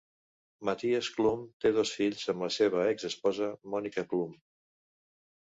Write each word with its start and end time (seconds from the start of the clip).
Mattias 0.69 1.09
Klum 1.17 1.43
té 1.65 1.71
dos 1.75 1.91
fills 1.99 2.25
amb 2.35 2.45
la 2.45 2.49
seva 2.57 2.87
expesposa 2.95 3.51
Monika 3.75 4.07
Klum. 4.15 4.37